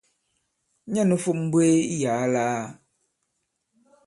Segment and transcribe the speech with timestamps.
[0.91, 2.63] Nyɛ nū fȏm m̀mbwēē iyàa lāā.